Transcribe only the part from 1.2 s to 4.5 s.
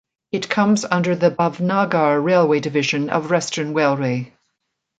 Bhavnagar railway division of Western Railway.